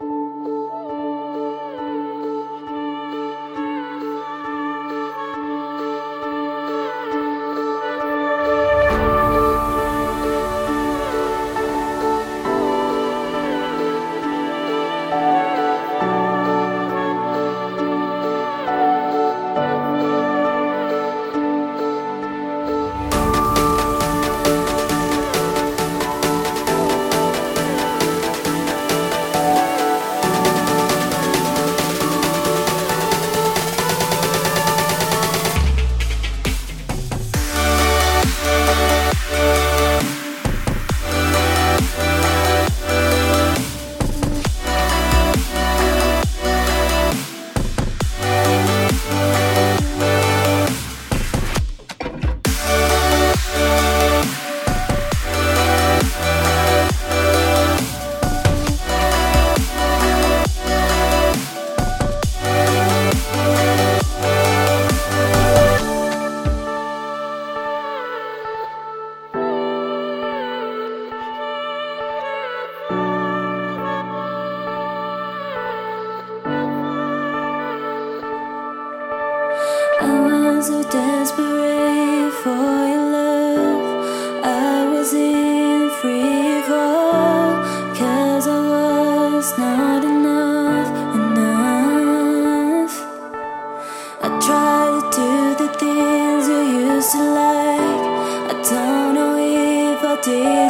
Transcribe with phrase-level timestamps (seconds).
[0.00, 0.59] Bye.
[80.70, 84.44] so desperate for your love.
[84.44, 87.50] I was in free fall,
[87.98, 90.90] cause I was not enough,
[91.20, 92.94] enough.
[94.22, 98.04] I tried to do the things you used to like.
[98.50, 100.69] I don't know if I did.